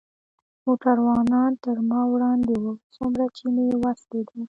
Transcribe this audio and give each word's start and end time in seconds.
موټروانان 0.65 1.51
تر 1.63 1.77
ما 1.89 2.01
وړاندې 2.13 2.55
و، 2.63 2.65
څومره 2.95 3.23
چې 3.35 3.45
مې 3.53 3.65
وس 3.81 4.01
کېده. 4.09 4.35